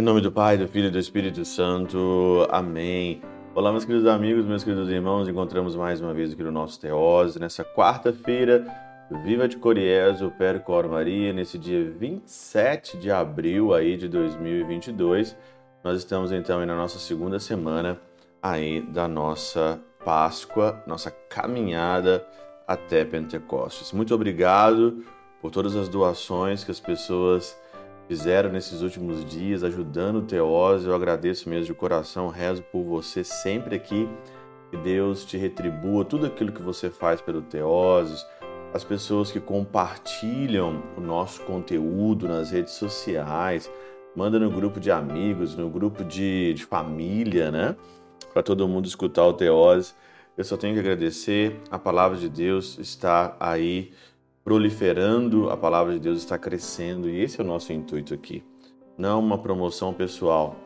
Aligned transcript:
Em 0.00 0.02
nome 0.02 0.22
do 0.22 0.32
Pai, 0.32 0.56
do 0.56 0.66
Filho 0.66 0.88
e 0.88 0.90
do 0.90 0.98
Espírito 0.98 1.44
Santo. 1.44 2.46
Amém. 2.50 3.20
Olá, 3.54 3.70
meus 3.70 3.84
queridos 3.84 4.06
amigos, 4.06 4.46
meus 4.46 4.64
queridos 4.64 4.88
irmãos. 4.88 5.28
Encontramos 5.28 5.76
mais 5.76 6.00
uma 6.00 6.14
vez 6.14 6.32
aqui 6.32 6.42
no 6.42 6.50
nosso 6.50 6.80
Teose, 6.80 7.38
nessa 7.38 7.62
quarta-feira, 7.62 8.64
Viva 9.24 9.46
de 9.46 9.58
Coriezo, 9.58 10.30
Percor 10.38 10.88
Maria, 10.88 11.34
nesse 11.34 11.58
dia 11.58 11.90
27 11.90 12.96
de 12.96 13.10
abril 13.10 13.74
aí 13.74 13.94
de 13.98 14.08
2022. 14.08 15.36
Nós 15.84 15.98
estamos 15.98 16.32
então 16.32 16.60
aí 16.60 16.66
na 16.66 16.76
nossa 16.76 16.98
segunda 16.98 17.38
semana 17.38 18.00
aí 18.42 18.80
da 18.80 19.06
nossa 19.06 19.78
Páscoa, 20.04 20.82
nossa 20.86 21.10
caminhada 21.10 22.26
até 22.66 23.04
Pentecostes. 23.04 23.92
Muito 23.92 24.14
obrigado 24.14 25.04
por 25.40 25.50
todas 25.50 25.76
as 25.76 25.88
doações 25.88 26.64
que 26.64 26.70
as 26.70 26.80
pessoas 26.80 27.58
fizeram 28.08 28.50
nesses 28.50 28.82
últimos 28.82 29.24
dias, 29.24 29.62
ajudando 29.62 30.16
o 30.16 30.22
Teose. 30.22 30.86
Eu 30.86 30.94
agradeço 30.94 31.48
mesmo 31.48 31.66
de 31.66 31.74
coração, 31.74 32.28
rezo 32.28 32.62
por 32.64 32.82
você 32.82 33.22
sempre 33.22 33.76
aqui. 33.76 34.08
Que 34.70 34.76
Deus 34.76 35.24
te 35.24 35.36
retribua 35.36 36.04
tudo 36.04 36.26
aquilo 36.26 36.52
que 36.52 36.62
você 36.62 36.90
faz 36.90 37.20
pelo 37.20 37.42
Teose, 37.42 38.24
as 38.72 38.84
pessoas 38.84 39.32
que 39.32 39.40
compartilham 39.40 40.82
o 40.96 41.00
nosso 41.00 41.42
conteúdo 41.42 42.28
nas 42.28 42.52
redes 42.52 42.74
sociais, 42.74 43.70
manda 44.14 44.38
no 44.38 44.50
grupo 44.50 44.78
de 44.78 44.90
amigos, 44.90 45.56
no 45.56 45.68
grupo 45.68 46.04
de, 46.04 46.54
de 46.54 46.64
família, 46.64 47.50
né? 47.50 47.76
Para 48.32 48.42
todo 48.42 48.68
mundo 48.68 48.86
escutar 48.86 49.26
o 49.26 49.32
Teose. 49.32 49.92
Eu 50.36 50.44
só 50.44 50.56
tenho 50.56 50.74
que 50.74 50.80
agradecer. 50.80 51.60
A 51.70 51.78
palavra 51.78 52.16
de 52.16 52.28
Deus 52.28 52.78
está 52.78 53.36
aí 53.38 53.92
proliferando, 54.44 55.50
a 55.50 55.56
palavra 55.56 55.92
de 55.92 56.00
Deus 56.00 56.18
está 56.18 56.38
crescendo 56.38 57.08
e 57.08 57.20
esse 57.20 57.40
é 57.40 57.44
o 57.44 57.46
nosso 57.46 57.72
intuito 57.72 58.14
aqui. 58.14 58.42
Não 58.96 59.20
uma 59.20 59.38
promoção 59.38 59.92
pessoal, 59.92 60.56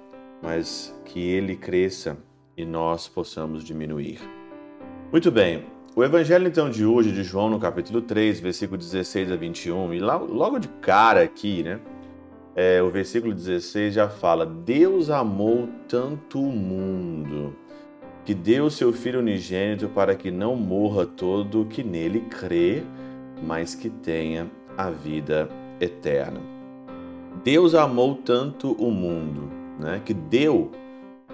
mas 0.43 0.95
que 1.05 1.21
ele 1.21 1.57
cresça 1.57 2.17
e 2.57 2.65
nós 2.65 3.09
possamos 3.09 3.65
diminuir. 3.65 4.21
Muito 5.11 5.31
bem, 5.31 5.65
o 5.97 6.03
evangelho 6.03 6.49
então 6.49 6.71
de 6.71 6.85
hoje, 6.85 7.13
de 7.13 7.23
João, 7.23 7.49
no 7.49 7.61
capítulo 7.61 8.03
3, 8.03 8.41
versículo 8.41 8.79
16 8.79 9.31
a 9.31 9.37
21, 9.37 9.95
e 9.95 10.01
logo 10.01 10.59
de 10.59 10.69
cara 10.81 11.23
aqui, 11.23 11.63
né? 11.63 11.81
É, 12.57 12.81
o 12.83 12.91
versículo 12.91 13.35
16 13.35 13.95
já 13.95 14.09
fala: 14.09 14.47
Deus 14.47 15.11
amou 15.11 15.69
tanto 15.89 16.41
o 16.41 16.53
mundo 16.53 17.57
que 18.25 18.35
deu 18.35 18.71
seu 18.71 18.93
Filho 18.93 19.21
unigênito 19.21 19.89
para 19.89 20.15
que 20.15 20.31
não 20.31 20.57
morra 20.57 21.05
todo 21.05 21.63
o 21.63 21.67
que 21.67 21.83
nele 21.83 22.21
crê, 22.21 22.83
mas 23.43 23.75
que 23.75 23.91
tenha 23.91 24.51
a 24.77 24.89
vida 24.89 25.49
eterna. 25.81 26.41
Deus 27.43 27.75
amou 27.75 28.15
tanto 28.15 28.73
o 28.73 28.91
mundo, 28.91 29.51
né, 29.79 30.01
que 30.05 30.15
deu, 30.15 30.71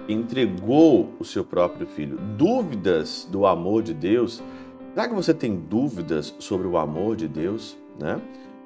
entregou 0.09 1.13
o 1.19 1.23
seu 1.23 1.45
próprio 1.45 1.87
filho. 1.87 2.17
Dúvidas 2.37 3.27
do 3.31 3.45
amor 3.45 3.83
de 3.83 3.93
Deus? 3.93 4.43
Será 4.93 5.07
que 5.07 5.15
você 5.15 5.33
tem 5.33 5.55
dúvidas 5.55 6.35
sobre 6.39 6.67
o 6.67 6.77
amor 6.77 7.15
de 7.15 7.27
Deus, 7.27 7.77
né? 7.97 8.19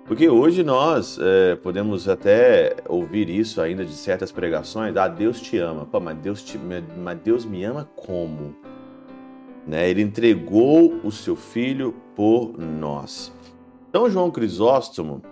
Porque 0.06 0.30
hoje 0.30 0.64
nós 0.64 1.17
é, 1.20 1.56
podemos 1.56 2.08
até 2.08 2.75
ouvir 2.88 3.28
isso 3.28 3.59
ainda 3.59 3.84
de 3.84 3.94
certas 3.94 4.31
pregações. 4.31 4.95
Ah, 4.95 5.08
Deus 5.08 5.42
te 5.42 5.58
ama. 5.58 5.84
Pô, 5.84 6.00
mas 6.00 6.16
Deus, 6.20 6.44
te, 6.44 6.59
mas 6.59 7.17
Deus 7.23 7.44
me 7.44 7.64
ama 7.64 7.89
como? 7.95 8.56
Né? 9.66 9.89
Ele 9.89 10.03
entregou 10.03 11.00
o 11.03 11.11
seu 11.11 11.36
filho 11.36 11.95
por 12.16 12.56
nós. 12.56 13.33
Então 13.89 14.08
João 14.08 14.30
Crisóstomo, 14.30 15.23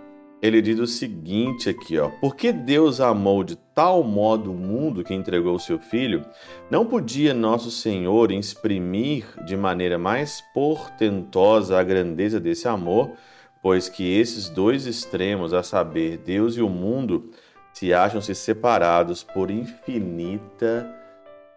ele 0.42 0.60
diz 0.60 0.80
o 0.80 0.88
seguinte 0.88 1.68
aqui, 1.68 1.96
ó: 1.96 2.10
Porque 2.20 2.50
Deus 2.50 3.00
amou 3.00 3.44
de 3.44 3.56
tal 3.74 4.02
modo 4.02 4.50
o 4.50 4.56
mundo 4.56 5.04
que 5.04 5.14
entregou 5.14 5.54
o 5.54 5.60
seu 5.60 5.78
filho, 5.78 6.24
não 6.68 6.84
podia 6.84 7.32
nosso 7.32 7.70
Senhor 7.70 8.32
exprimir 8.32 9.24
de 9.44 9.56
maneira 9.56 9.98
mais 9.98 10.42
portentosa 10.52 11.78
a 11.78 11.82
grandeza 11.84 12.40
desse 12.40 12.66
amor, 12.66 13.12
pois 13.64 13.88
que 13.88 14.20
esses 14.20 14.50
dois 14.50 14.84
extremos, 14.84 15.54
a 15.54 15.62
saber, 15.62 16.18
Deus 16.18 16.54
e 16.54 16.60
o 16.60 16.68
mundo, 16.68 17.30
se 17.72 17.94
acham-se 17.94 18.34
separados 18.34 19.24
por 19.24 19.50
infinita 19.50 20.86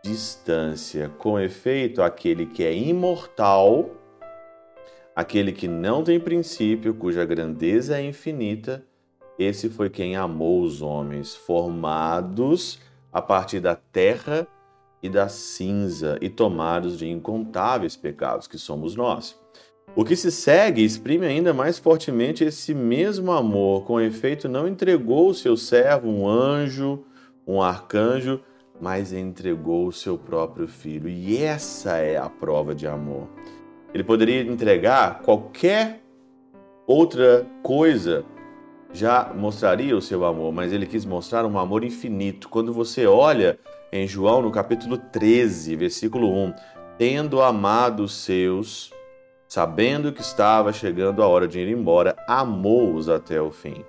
distância. 0.01 1.09
Com 1.17 1.37
efeito, 1.37 2.01
aquele 2.01 2.45
que 2.45 2.63
é 2.63 2.73
imortal, 2.73 3.89
aquele 5.13 5.51
que 5.51 5.67
não 5.67 6.01
tem 6.01 6.17
princípio, 6.17 6.93
cuja 6.93 7.25
grandeza 7.25 7.99
é 7.99 8.05
infinita, 8.05 8.85
esse 9.37 9.69
foi 9.69 9.89
quem 9.89 10.15
amou 10.15 10.61
os 10.61 10.81
homens, 10.81 11.35
formados 11.35 12.79
a 13.11 13.21
partir 13.21 13.59
da 13.59 13.75
terra 13.75 14.47
e 15.03 15.09
da 15.09 15.27
cinza 15.27 16.17
e 16.21 16.29
tomados 16.29 16.97
de 16.97 17.05
incontáveis 17.09 17.97
pecados, 17.97 18.47
que 18.47 18.57
somos 18.57 18.95
nós. 18.95 19.37
O 19.95 20.05
que 20.05 20.15
se 20.15 20.31
segue 20.31 20.83
exprime 20.83 21.25
ainda 21.25 21.53
mais 21.53 21.79
fortemente 21.79 22.43
esse 22.43 22.73
mesmo 22.73 23.31
amor, 23.31 23.83
com 23.83 23.99
efeito, 23.99 24.47
não 24.47 24.67
entregou 24.67 25.29
o 25.29 25.33
seu 25.33 25.57
servo, 25.57 26.07
um 26.07 26.27
anjo, 26.27 27.03
um 27.47 27.61
arcanjo, 27.61 28.39
mas 28.79 29.11
entregou 29.11 29.87
o 29.87 29.91
seu 29.91 30.17
próprio 30.17 30.67
filho. 30.67 31.09
E 31.09 31.41
essa 31.43 31.97
é 31.97 32.17
a 32.17 32.29
prova 32.29 32.75
de 32.75 32.85
amor. 32.85 33.27
Ele 33.93 34.03
poderia 34.03 34.41
entregar 34.41 35.21
qualquer 35.21 36.01
outra 36.85 37.47
coisa, 37.63 38.23
já 38.93 39.33
mostraria 39.33 39.97
o 39.97 40.01
seu 40.01 40.23
amor, 40.23 40.53
mas 40.53 40.71
ele 40.71 40.85
quis 40.85 41.05
mostrar 41.05 41.45
um 41.45 41.57
amor 41.57 41.83
infinito. 41.83 42.49
Quando 42.49 42.71
você 42.71 43.07
olha 43.07 43.57
em 43.91 44.07
João, 44.07 44.41
no 44.41 44.51
capítulo 44.51 44.97
13, 44.97 45.75
versículo 45.75 46.31
1, 46.31 46.53
tendo 46.97 47.41
amado 47.41 48.03
os 48.03 48.13
seus, 48.13 48.91
sabendo 49.47 50.11
que 50.11 50.21
estava 50.21 50.73
chegando 50.73 51.23
a 51.23 51.27
hora 51.27 51.47
de 51.47 51.59
ir 51.59 51.69
embora, 51.69 52.15
amou-os 52.27 53.07
até 53.07 53.41
o 53.41 53.51
fim. 53.51 53.85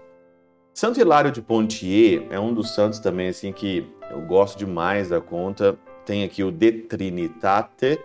Santo 0.73 1.01
Hilário 1.01 1.33
de 1.33 1.43
Pontier 1.43 2.27
é 2.31 2.39
um 2.39 2.55
dos 2.55 2.71
santos 2.71 3.01
também 3.01 3.29
assim 3.29 3.53
que 3.53 3.85
eu 4.11 4.21
gosto 4.21 4.57
demais 4.57 5.09
da 5.09 5.21
conta. 5.21 5.77
Tem 6.07 6.23
aqui 6.23 6.45
o 6.45 6.53
De 6.53 6.71
Trinitate 6.71 7.99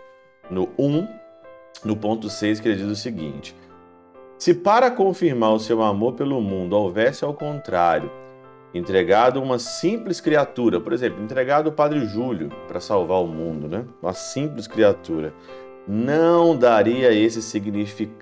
no 0.50 0.70
1, 0.78 1.08
no 1.86 1.96
ponto 1.96 2.30
6, 2.30 2.60
que 2.60 2.68
ele 2.68 2.78
diz 2.78 2.88
o 2.88 2.96
seguinte: 2.96 3.56
Se 4.40 4.56
para 4.56 4.90
confirmar 4.90 5.54
o 5.54 5.60
seu 5.60 5.84
amor 5.84 6.14
pelo 6.14 6.42
mundo 6.42 6.74
houvesse 6.74 7.24
ao 7.24 7.34
contrário, 7.36 8.12
entregado 8.74 9.42
uma 9.42 9.60
simples 9.60 10.20
criatura, 10.20 10.82
por 10.82 10.92
exemplo, 10.92 11.24
entregado 11.24 11.68
o 11.68 11.72
Padre 11.72 12.04
Júlio 12.08 12.50
para 12.68 12.80
salvar 12.80 13.22
o 13.22 13.28
mundo, 13.28 13.68
né? 13.68 13.86
Uma 14.02 14.14
simples 14.14 14.66
criatura 14.66 15.32
não 15.88 16.58
daria 16.58 17.12
esse 17.12 17.40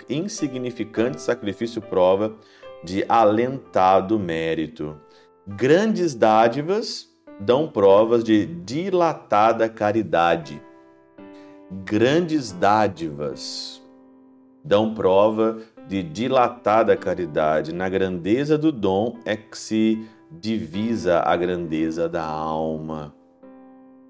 insignificante 0.10 1.22
sacrifício 1.22 1.82
prova 1.82 2.36
de 2.84 3.06
alentado 3.08 4.20
mérito. 4.20 4.98
Grandes 5.48 6.16
dádivas 6.16 7.08
dão 7.40 7.68
provas 7.68 8.24
de 8.24 8.46
dilatada 8.46 9.70
caridade. 9.70 10.62
Grandes 11.86 12.52
dádivas 12.52 13.82
dão 14.64 14.94
prova 14.94 15.60
de 15.88 16.04
dilatada 16.04 16.96
caridade. 16.96 17.74
Na 17.74 17.90
grandeza 17.90 18.58
do 18.58 18.72
dom 18.72 19.18
é 19.26 19.36
que 19.36 19.58
se 19.58 20.08
divisa 20.32 21.20
a 21.20 21.36
grandeza 21.36 22.08
da 22.08 22.24
alma. 22.24 23.14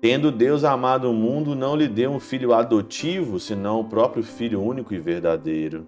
Tendo 0.02 0.32
Deus 0.32 0.64
amado 0.64 1.12
o 1.12 1.14
mundo, 1.14 1.54
não 1.54 1.76
lhe 1.76 1.88
deu 1.88 2.10
um 2.10 2.20
filho 2.20 2.56
adotivo, 2.56 3.40
senão 3.40 3.80
o 3.80 3.84
próprio 3.84 4.24
Filho 4.24 4.60
único 4.60 4.96
e 4.96 5.00
verdadeiro. 5.00 5.88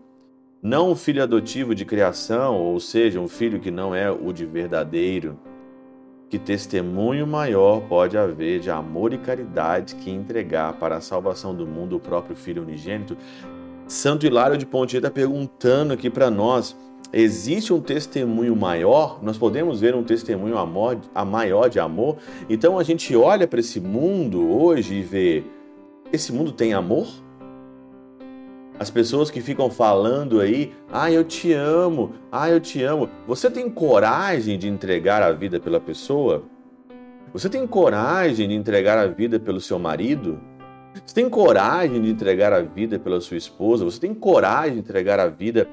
Não 0.62 0.92
um 0.92 0.96
filho 0.96 1.24
adotivo 1.24 1.74
de 1.74 1.84
criação, 1.84 2.56
ou 2.56 2.80
seja, 2.80 3.20
um 3.20 3.28
filho 3.28 3.60
que 3.60 3.72
não 3.72 3.96
é 3.96 4.12
o 4.12 4.32
de 4.32 4.46
verdadeiro. 4.46 5.40
Que 6.30 6.38
testemunho 6.38 7.26
maior 7.26 7.82
pode 7.82 8.16
haver 8.16 8.60
de 8.60 8.70
amor 8.70 9.14
e 9.14 9.18
caridade 9.18 9.96
que 9.96 10.12
entregar 10.12 10.74
para 10.74 10.98
a 10.98 11.02
salvação 11.02 11.56
do 11.56 11.66
mundo 11.66 11.96
o 11.96 12.00
próprio 12.00 12.36
Filho 12.36 12.62
unigênito? 12.62 13.18
Santo 13.88 14.28
Hilário 14.28 14.60
de 14.60 14.66
Pontier 14.66 15.00
está 15.00 15.10
perguntando 15.10 15.92
aqui 15.92 16.08
para 16.08 16.30
nós 16.30 16.78
existe 17.12 17.74
um 17.74 17.82
testemunho 17.82 18.56
maior, 18.56 19.20
nós 19.22 19.38
podemos 19.38 19.82
ver 19.82 19.96
um 19.96 20.04
testemunho 20.04 20.58
amor, 20.58 20.98
a 21.14 21.26
maior 21.26 21.70
de 21.70 21.80
amor. 21.80 22.18
Então 22.50 22.80
a 22.80 22.84
gente 22.84 23.16
olha 23.16 23.48
para 23.48 23.60
esse 23.60 23.80
mundo 23.80 24.50
hoje 24.52 24.96
e 24.96 25.02
vê: 25.02 25.44
esse 26.12 26.32
mundo 26.32 26.52
tem 26.52 26.74
amor? 26.74 27.08
As 28.80 28.90
pessoas 28.90 29.30
que 29.30 29.40
ficam 29.40 29.70
falando 29.70 30.42
aí, 30.42 30.74
ah, 30.92 31.12
eu 31.12 31.24
te 31.24 31.54
amo, 31.54 32.14
ah, 32.32 32.50
eu 32.50 32.60
te 32.60 32.84
amo. 32.84 33.08
Você 33.28 33.50
tem 33.50 33.70
coragem 33.70 34.58
de 34.58 34.68
entregar 34.68 35.22
a 35.22 35.32
vida 35.32 35.60
pela 35.60 35.80
pessoa? 35.80 36.44
Você 37.32 37.50
tem 37.50 37.66
coragem 37.66 38.50
de 38.50 38.56
entregar 38.56 38.98
a 38.98 39.08
vida 39.08 39.40
pelo 39.40 39.62
seu 39.62 39.78
marido? 39.78 40.40
Você 41.06 41.16
tem 41.16 41.30
coragem 41.30 42.02
de 42.02 42.10
entregar 42.10 42.54
a 42.54 42.62
vida 42.62 43.00
pela 43.00 43.20
sua 43.22 43.38
esposa? 43.38 43.86
Você 43.86 44.00
tem 44.00 44.14
coragem 44.14 44.74
de 44.74 44.80
entregar 44.80 45.20
a 45.20 45.28
vida 45.28 45.68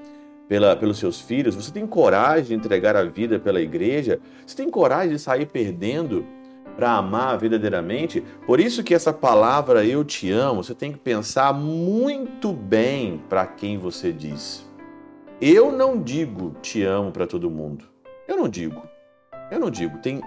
pela, 0.51 0.75
pelos 0.75 0.99
seus 0.99 1.21
filhos? 1.21 1.55
Você 1.55 1.71
tem 1.71 1.87
coragem 1.87 2.47
de 2.47 2.55
entregar 2.55 2.97
a 2.97 3.05
vida 3.05 3.39
pela 3.39 3.61
igreja? 3.61 4.19
Você 4.45 4.57
tem 4.57 4.69
coragem 4.69 5.11
de 5.11 5.19
sair 5.21 5.47
perdendo 5.47 6.27
para 6.75 6.91
amar 6.91 7.39
verdadeiramente? 7.39 8.21
Por 8.45 8.59
isso 8.59 8.83
que 8.83 8.93
essa 8.93 9.13
palavra 9.13 9.85
eu 9.85 10.05
te 10.05 10.29
amo, 10.29 10.65
você 10.65 10.75
tem 10.75 10.91
que 10.91 10.99
pensar 10.99 11.55
muito 11.55 12.53
bem 12.53 13.23
para 13.29 13.47
quem 13.47 13.79
você 13.79 14.13
diz. 14.13 14.69
Eu 15.41 15.71
não 15.71 16.03
digo 16.03 16.57
te 16.61 16.83
amo 16.83 17.13
para 17.13 17.29
todo 17.29 17.49
mundo. 17.49 17.85
Eu 18.27 18.37
não 18.37 18.49
digo. 18.49 18.83
Eu 19.53 19.61
não 19.61 19.71
digo. 19.71 19.99
Tem 19.99 20.21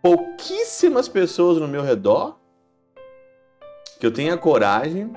pouquíssimas 0.00 1.08
pessoas 1.08 1.58
no 1.58 1.66
meu 1.66 1.82
redor 1.82 2.38
que 3.98 4.06
eu 4.06 4.12
tenha 4.12 4.36
coragem 4.36 5.12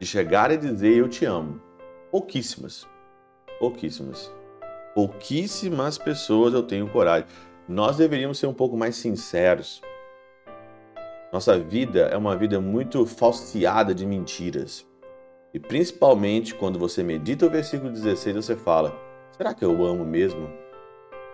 de 0.00 0.06
chegar 0.06 0.50
e 0.50 0.56
dizer 0.56 0.96
eu 0.96 1.08
te 1.08 1.24
amo. 1.24 1.60
Pouquíssimas. 2.10 2.92
Pouquíssimas. 3.58 4.32
Pouquíssimas 4.94 5.98
pessoas 5.98 6.54
eu 6.54 6.62
tenho 6.62 6.88
coragem. 6.88 7.26
Nós 7.68 7.96
deveríamos 7.96 8.38
ser 8.38 8.46
um 8.46 8.54
pouco 8.54 8.76
mais 8.76 8.96
sinceros. 8.96 9.80
Nossa 11.32 11.58
vida 11.58 12.02
é 12.02 12.16
uma 12.16 12.36
vida 12.36 12.60
muito 12.60 13.04
falseada 13.06 13.94
de 13.94 14.06
mentiras. 14.06 14.86
E 15.52 15.58
principalmente 15.58 16.54
quando 16.54 16.78
você 16.78 17.02
medita 17.02 17.46
o 17.46 17.50
versículo 17.50 17.90
16, 17.90 18.36
você 18.36 18.56
fala: 18.56 18.96
será 19.36 19.54
que 19.54 19.64
eu 19.64 19.84
amo 19.84 20.04
mesmo? 20.04 20.48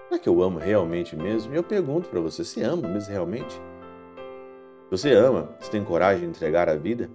Será 0.09 0.19
que 0.21 0.29
eu 0.29 0.43
amo 0.43 0.59
realmente 0.59 1.17
mesmo? 1.17 1.53
E 1.53 1.57
eu 1.57 1.63
pergunto 1.63 2.09
para 2.09 2.21
você: 2.21 2.45
você 2.45 2.63
ama 2.63 2.89
mesmo 2.89 3.13
realmente? 3.13 3.61
Você 4.91 5.13
ama? 5.13 5.55
Você 5.61 5.71
tem 5.71 5.85
coragem 5.85 6.23
de 6.23 6.37
entregar 6.37 6.69
a 6.69 6.77
vida? 6.77 7.11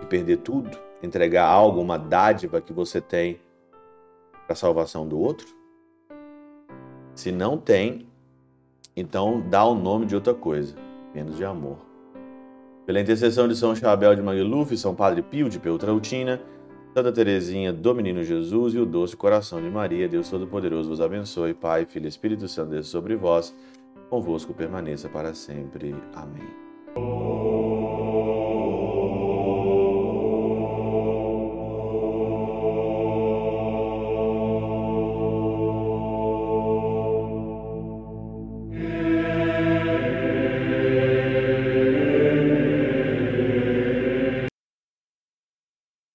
De 0.00 0.06
perder 0.06 0.38
tudo? 0.38 0.70
Entregar 1.02 1.46
algo, 1.46 1.80
uma 1.80 1.98
dádiva 1.98 2.60
que 2.60 2.72
você 2.72 3.00
tem 3.00 3.40
a 4.52 4.56
salvação 4.56 5.06
do 5.06 5.18
outro? 5.18 5.46
Se 7.14 7.30
não 7.30 7.58
tem, 7.58 8.06
então 8.96 9.42
dá 9.48 9.64
o 9.64 9.74
nome 9.74 10.06
de 10.06 10.14
outra 10.14 10.34
coisa, 10.34 10.74
menos 11.14 11.36
de 11.36 11.44
amor. 11.44 11.78
Pela 12.86 13.00
intercessão 13.00 13.46
de 13.46 13.54
São 13.54 13.74
Chabel 13.74 14.14
de 14.14 14.22
Magluf, 14.22 14.76
São 14.76 14.94
Padre 14.94 15.22
Pio 15.22 15.48
de 15.48 15.58
Peltrautina, 15.58 16.40
Santa 16.94 17.12
Teresinha 17.12 17.72
do 17.72 17.94
Menino 17.94 18.22
Jesus 18.22 18.74
e 18.74 18.78
o 18.78 18.84
doce 18.84 19.16
coração 19.16 19.62
de 19.62 19.70
Maria, 19.70 20.08
Deus 20.08 20.28
Todo-Poderoso 20.28 20.90
vos 20.90 21.00
abençoe, 21.00 21.54
Pai, 21.54 21.86
Filho 21.86 22.06
e 22.06 22.08
Espírito 22.08 22.46
Santo, 22.48 22.70
Deus 22.70 22.88
sobre 22.88 23.16
vós, 23.16 23.54
convosco 24.10 24.52
permaneça 24.52 25.08
para 25.08 25.32
sempre. 25.32 25.94
Amém. 26.14 26.71